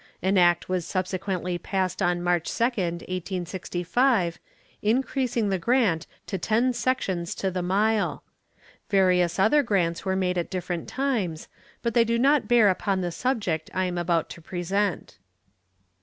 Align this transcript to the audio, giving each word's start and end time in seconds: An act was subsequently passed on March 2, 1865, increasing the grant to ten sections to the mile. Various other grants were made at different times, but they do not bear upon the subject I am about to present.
An 0.23 0.35
act 0.35 0.67
was 0.67 0.83
subsequently 0.87 1.59
passed 1.59 2.01
on 2.01 2.23
March 2.23 2.51
2, 2.51 2.63
1865, 2.63 4.39
increasing 4.81 5.49
the 5.49 5.59
grant 5.59 6.07
to 6.25 6.39
ten 6.39 6.73
sections 6.73 7.35
to 7.35 7.51
the 7.51 7.61
mile. 7.61 8.23
Various 8.89 9.37
other 9.37 9.61
grants 9.61 10.03
were 10.03 10.15
made 10.15 10.39
at 10.39 10.49
different 10.49 10.87
times, 10.89 11.47
but 11.83 11.93
they 11.93 12.03
do 12.03 12.17
not 12.17 12.47
bear 12.47 12.67
upon 12.69 13.01
the 13.01 13.11
subject 13.11 13.69
I 13.75 13.85
am 13.85 13.99
about 13.99 14.27
to 14.31 14.41
present. 14.41 15.19